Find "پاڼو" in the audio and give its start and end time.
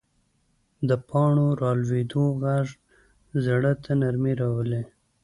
1.09-1.47